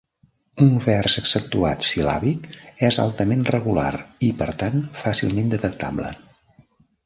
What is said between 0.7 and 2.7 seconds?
vers accentuat sil·làbic